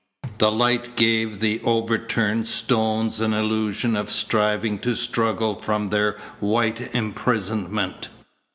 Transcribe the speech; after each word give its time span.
The 0.39 0.51
light 0.51 0.95
gave 0.95 1.41
the 1.41 1.61
overturned 1.63 2.47
stones 2.47 3.19
an 3.19 3.33
illusion 3.33 3.95
of 3.95 4.09
striving 4.09 4.79
to 4.79 4.95
struggle 4.95 5.53
from 5.53 5.89
their 5.89 6.17
white 6.39 6.95
imprisonment. 6.95 8.09